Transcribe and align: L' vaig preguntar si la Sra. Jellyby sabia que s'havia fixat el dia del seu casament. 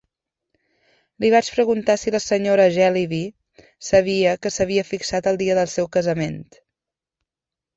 L' 1.25 1.29
vaig 1.33 1.51
preguntar 1.57 1.95
si 2.03 2.13
la 2.15 2.21
Sra. 2.23 2.65
Jellyby 2.77 3.19
sabia 3.91 4.33
que 4.47 4.53
s'havia 4.57 4.87
fixat 4.91 5.31
el 5.33 5.39
dia 5.43 5.59
del 5.61 5.71
seu 5.75 5.91
casament. 5.99 6.43